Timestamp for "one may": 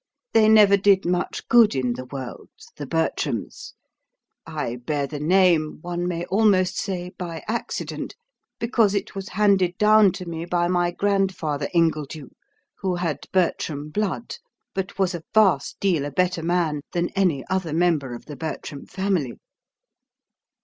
5.81-6.25